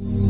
Mm-hmm. 0.00 0.29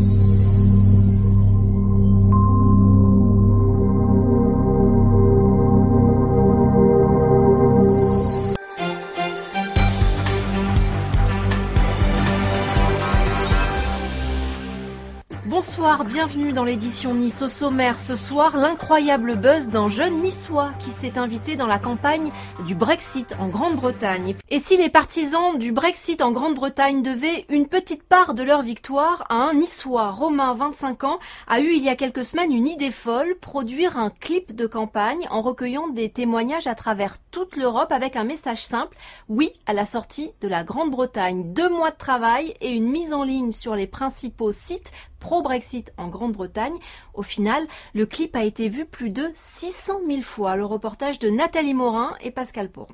Bonsoir, 15.51 16.05
bienvenue 16.05 16.53
dans 16.53 16.63
l'édition 16.63 17.13
Nice 17.13 17.43
au 17.43 17.49
sommaire. 17.49 17.99
Ce 17.99 18.15
soir, 18.15 18.57
l'incroyable 18.57 19.35
buzz 19.35 19.69
d'un 19.69 19.89
jeune 19.89 20.23
niçois 20.23 20.71
qui 20.79 20.91
s'est 20.91 21.19
invité 21.19 21.57
dans 21.57 21.67
la 21.67 21.81
campagne 21.81 22.31
du 22.69 22.77
Brexit 22.77 23.35
en 23.41 23.49
Grande-Bretagne. 23.49 24.37
Et 24.49 24.61
si 24.61 24.77
les 24.77 24.91
partisans 24.91 25.59
du 25.59 25.73
Brexit 25.73 26.23
en 26.23 26.31
Grande-Bretagne 26.31 27.03
devaient 27.03 27.47
une 27.49 27.67
petite 27.67 28.05
part 28.05 28.35
de 28.35 28.45
leur 28.45 28.63
victoire 28.63 29.27
à 29.29 29.35
un 29.35 29.55
niçois, 29.55 30.13
Romain, 30.13 30.55
25 30.55 31.03
ans, 31.03 31.19
a 31.49 31.59
eu 31.59 31.73
il 31.73 31.83
y 31.83 31.89
a 31.89 31.97
quelques 31.97 32.25
semaines 32.25 32.53
une 32.53 32.69
idée 32.69 32.93
folle, 32.93 33.35
produire 33.41 33.99
un 33.99 34.11
clip 34.11 34.55
de 34.55 34.69
campagne 34.69 35.27
en 35.33 35.43
recueillant 35.43 35.89
des 35.89 36.11
témoignages 36.11 36.69
à 36.69 36.77
travers 36.77 37.17
toute 37.33 37.57
l'Europe 37.57 37.91
avec 37.91 38.15
un 38.15 38.23
message 38.23 38.65
simple, 38.65 38.97
oui 39.29 39.51
à 39.67 39.73
la 39.73 39.85
sortie 39.85 40.31
de 40.43 40.47
la 40.47 40.63
Grande-Bretagne. 40.63 41.53
Deux 41.53 41.69
mois 41.69 41.91
de 41.91 41.97
travail 41.97 42.55
et 42.61 42.71
une 42.71 42.89
mise 42.89 43.13
en 43.13 43.25
ligne 43.25 43.51
sur 43.51 43.75
les 43.75 43.89
principaux 43.89 44.53
sites 44.53 44.93
pro-Brexit 45.21 45.93
en 45.97 46.09
Grande-Bretagne. 46.09 46.75
Au 47.15 47.23
final, 47.23 47.63
le 47.95 48.07
clip 48.07 48.35
a 48.35 48.43
été 48.43 48.69
vu 48.69 48.87
plus 48.87 49.11
de 49.11 49.31
600 49.35 50.01
000 50.09 50.23
fois. 50.23 50.57
Le 50.57 50.65
reportage 50.65 51.21
de 51.21 51.31
Nathalie 51.31 51.75
Morin 51.75 52.15
et 52.21 52.33
Pascal 52.33 52.69
Pour. 52.71 52.89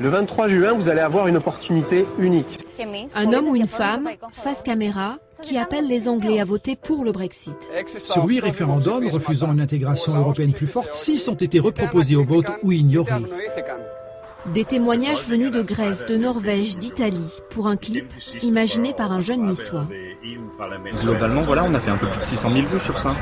Le 0.00 0.08
23 0.10 0.48
juin, 0.48 0.72
vous 0.74 0.88
allez 0.88 1.00
avoir 1.00 1.26
une 1.26 1.36
opportunité 1.36 2.06
unique. 2.18 2.60
Un 3.14 3.32
homme 3.32 3.48
ou 3.48 3.56
une 3.56 3.66
femme, 3.66 4.08
face 4.30 4.62
caméra, 4.62 5.18
qui 5.42 5.58
appelle 5.58 5.88
les 5.88 6.08
Anglais 6.08 6.40
à 6.40 6.44
voter 6.44 6.76
pour 6.76 7.04
le 7.04 7.10
Brexit. 7.10 7.56
Sur 7.86 8.24
huit 8.26 8.38
référendums 8.38 9.08
refusant 9.08 9.52
une 9.52 9.60
intégration 9.60 10.14
européenne 10.14 10.52
plus 10.52 10.68
forte, 10.68 10.92
six 10.92 11.28
ont 11.28 11.34
été 11.34 11.58
reproposés 11.58 12.14
au 12.14 12.22
vote 12.22 12.46
ou 12.62 12.70
ignorés. 12.70 13.24
Des 14.54 14.64
témoignages 14.64 15.24
venus 15.26 15.50
de 15.50 15.62
Grèce, 15.62 16.06
de 16.06 16.16
Norvège, 16.16 16.78
d'Italie, 16.78 17.32
pour 17.50 17.68
un 17.68 17.76
clip 17.76 18.12
imaginé 18.42 18.92
par 18.94 19.12
un 19.12 19.20
jeune 19.20 19.44
niçois. 19.44 19.86
Globalement, 21.02 21.42
voilà, 21.42 21.64
on 21.64 21.74
a 21.74 21.80
fait 21.80 21.90
un 21.90 21.96
peu 21.96 22.06
plus 22.06 22.20
de 22.20 22.24
600 22.24 22.50
000 22.50 22.66
vues 22.66 22.80
sur 22.80 22.98
ça, 22.98 23.14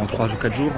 en 0.00 0.06
3 0.06 0.28
ou 0.28 0.36
4 0.36 0.54
jours. 0.54 0.72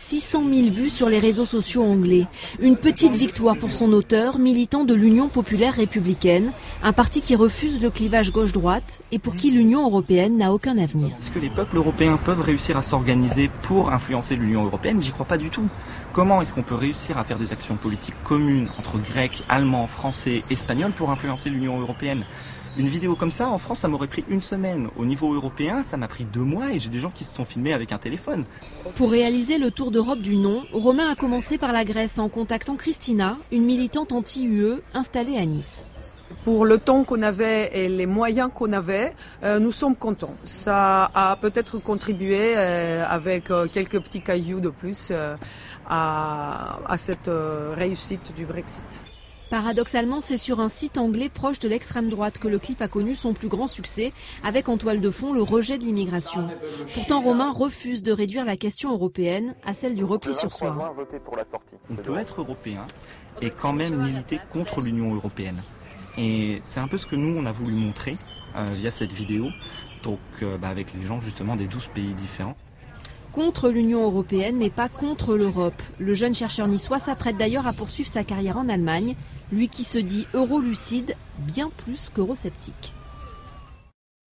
600 0.00 0.44
000 0.52 0.68
vues 0.70 0.88
sur 0.88 1.08
les 1.08 1.18
réseaux 1.18 1.44
sociaux 1.44 1.84
anglais. 1.84 2.26
Une 2.58 2.76
petite 2.76 3.14
victoire 3.14 3.56
pour 3.56 3.70
son 3.70 3.92
auteur, 3.92 4.38
militant 4.38 4.84
de 4.84 4.94
l'Union 4.94 5.28
populaire 5.28 5.74
républicaine, 5.74 6.52
un 6.82 6.92
parti 6.92 7.20
qui 7.20 7.36
refuse 7.36 7.82
le 7.82 7.90
clivage 7.90 8.32
gauche-droite 8.32 9.02
et 9.12 9.18
pour 9.18 9.36
qui 9.36 9.50
l'Union 9.50 9.84
européenne 9.84 10.38
n'a 10.38 10.52
aucun 10.52 10.78
avenir. 10.78 11.10
Est-ce 11.20 11.30
que 11.30 11.38
les 11.38 11.50
peuples 11.50 11.76
européens 11.76 12.18
peuvent 12.24 12.40
réussir 12.40 12.76
à 12.76 12.82
s'organiser 12.82 13.50
pour 13.62 13.92
influencer 13.92 14.36
l'Union 14.36 14.64
européenne? 14.64 15.02
J'y 15.02 15.12
crois 15.12 15.26
pas 15.26 15.38
du 15.38 15.50
tout. 15.50 15.68
Comment 16.12 16.40
est-ce 16.42 16.52
qu'on 16.52 16.62
peut 16.62 16.74
réussir 16.74 17.18
à 17.18 17.24
faire 17.24 17.38
des 17.38 17.52
actions 17.52 17.76
politiques 17.76 18.14
communes 18.24 18.68
entre 18.78 18.98
Grecs, 18.98 19.44
Allemands, 19.48 19.86
Français, 19.86 20.42
Espagnols 20.50 20.92
pour 20.92 21.10
influencer 21.10 21.50
l'Union 21.50 21.78
européenne? 21.78 22.24
Une 22.76 22.88
vidéo 22.88 23.16
comme 23.16 23.30
ça, 23.30 23.48
en 23.48 23.58
France, 23.58 23.80
ça 23.80 23.88
m'aurait 23.88 24.06
pris 24.06 24.24
une 24.28 24.42
semaine. 24.42 24.88
Au 24.96 25.04
niveau 25.04 25.34
européen, 25.34 25.82
ça 25.82 25.96
m'a 25.96 26.08
pris 26.08 26.24
deux 26.24 26.40
mois 26.40 26.72
et 26.72 26.78
j'ai 26.78 26.88
des 26.88 27.00
gens 27.00 27.10
qui 27.10 27.24
se 27.24 27.34
sont 27.34 27.44
filmés 27.44 27.72
avec 27.72 27.92
un 27.92 27.98
téléphone. 27.98 28.44
Pour 28.94 29.10
réaliser 29.10 29.58
le 29.58 29.70
tour 29.70 29.90
d'Europe 29.90 30.20
du 30.20 30.36
non, 30.36 30.64
Romain 30.72 31.10
a 31.10 31.16
commencé 31.16 31.58
par 31.58 31.72
la 31.72 31.84
Grèce 31.84 32.18
en 32.18 32.28
contactant 32.28 32.76
Christina, 32.76 33.38
une 33.50 33.64
militante 33.64 34.12
anti-UE 34.12 34.80
installée 34.94 35.36
à 35.36 35.44
Nice. 35.46 35.84
Pour 36.44 36.64
le 36.64 36.78
temps 36.78 37.04
qu'on 37.04 37.22
avait 37.22 37.70
et 37.74 37.88
les 37.88 38.06
moyens 38.06 38.50
qu'on 38.54 38.72
avait, 38.72 39.14
euh, 39.42 39.58
nous 39.58 39.72
sommes 39.72 39.96
contents. 39.96 40.36
Ça 40.44 41.10
a 41.12 41.36
peut-être 41.36 41.78
contribué 41.78 42.54
euh, 42.56 43.04
avec 43.06 43.50
euh, 43.50 43.66
quelques 43.66 44.00
petits 44.00 44.22
cailloux 44.22 44.60
de 44.60 44.70
plus 44.70 45.12
à, 45.88 46.78
à, 46.86 46.96
cette 46.96 47.30
réussite 47.74 48.32
du 48.34 48.46
Brexit. 48.46 49.02
Paradoxalement, 49.50 50.20
c'est 50.20 50.36
sur 50.36 50.60
un 50.60 50.68
site 50.68 50.96
anglais 50.96 51.28
proche 51.28 51.58
de 51.58 51.68
l'extrême 51.68 52.08
droite 52.08 52.38
que 52.38 52.46
le 52.46 52.60
clip 52.60 52.80
a 52.80 52.86
connu 52.86 53.16
son 53.16 53.34
plus 53.34 53.48
grand 53.48 53.66
succès, 53.66 54.12
avec 54.44 54.68
en 54.68 54.78
toile 54.78 55.00
de 55.00 55.10
fond 55.10 55.32
le 55.32 55.42
rejet 55.42 55.76
de 55.76 55.82
l'immigration. 55.82 56.48
Pourtant, 56.94 57.20
Romain 57.20 57.50
refuse 57.52 58.02
de 58.02 58.12
réduire 58.12 58.44
la 58.44 58.56
question 58.56 58.92
européenne 58.92 59.56
à 59.64 59.72
celle 59.72 59.96
du 59.96 60.04
repli 60.04 60.34
sur 60.34 60.52
soi. 60.52 60.94
On 61.90 61.96
peut 61.96 62.16
être 62.16 62.40
européen 62.40 62.86
et 63.42 63.50
quand 63.50 63.72
même 63.72 63.96
militer 63.96 64.38
contre 64.52 64.80
l'Union 64.80 65.14
européenne. 65.14 65.60
Et 66.16 66.62
c'est 66.64 66.80
un 66.80 66.86
peu 66.88 66.98
ce 66.98 67.06
que 67.06 67.16
nous, 67.16 67.36
on 67.36 67.44
a 67.44 67.52
voulu 67.52 67.74
montrer 67.74 68.16
euh, 68.54 68.72
via 68.76 68.92
cette 68.92 69.12
vidéo, 69.12 69.48
donc 70.04 70.18
euh, 70.42 70.58
bah, 70.58 70.68
avec 70.68 70.94
les 70.94 71.04
gens 71.04 71.20
justement 71.20 71.56
des 71.56 71.66
12 71.66 71.88
pays 71.88 72.14
différents 72.14 72.56
contre 73.32 73.70
l'Union 73.70 74.02
européenne, 74.02 74.56
mais 74.56 74.70
pas 74.70 74.88
contre 74.88 75.36
l'Europe. 75.36 75.82
Le 75.98 76.14
jeune 76.14 76.34
chercheur 76.34 76.68
niçois 76.68 76.98
s'apprête 76.98 77.36
d'ailleurs 77.36 77.66
à 77.66 77.72
poursuivre 77.72 78.08
sa 78.08 78.24
carrière 78.24 78.58
en 78.58 78.68
Allemagne, 78.68 79.16
lui 79.52 79.68
qui 79.68 79.84
se 79.84 79.98
dit 79.98 80.26
eurolucide 80.34 81.14
bien 81.38 81.70
plus 81.76 82.10
qu'eurosceptique. 82.10 82.94